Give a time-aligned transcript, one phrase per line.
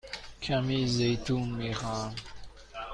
[0.41, 2.15] کمی زیتون می خواهم.